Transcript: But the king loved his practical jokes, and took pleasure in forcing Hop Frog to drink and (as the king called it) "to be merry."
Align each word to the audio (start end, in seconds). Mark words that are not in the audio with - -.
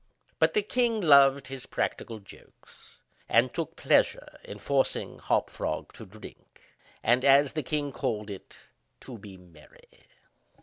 But 0.39 0.55
the 0.55 0.63
king 0.63 0.99
loved 0.99 1.45
his 1.45 1.67
practical 1.67 2.17
jokes, 2.17 3.01
and 3.29 3.53
took 3.53 3.75
pleasure 3.75 4.39
in 4.43 4.57
forcing 4.57 5.19
Hop 5.19 5.47
Frog 5.47 5.93
to 5.93 6.07
drink 6.07 6.59
and 7.03 7.23
(as 7.23 7.53
the 7.53 7.61
king 7.61 7.91
called 7.91 8.31
it) 8.31 8.57
"to 9.01 9.19
be 9.19 9.37
merry." 9.37 10.07